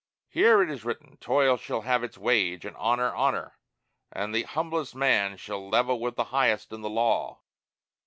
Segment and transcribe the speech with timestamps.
[0.29, 3.59] Here, it is written, Toil shall have its wage, And Honor honor,
[4.11, 7.41] and the humblest man Stand level with the highest in the law.